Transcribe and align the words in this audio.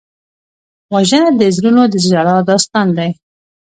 وژنه 0.93 1.29
د 1.39 1.41
زړونو 1.55 1.83
د 1.91 1.95
ژړا 2.05 2.35
داستان 2.49 2.87
دی 2.97 3.09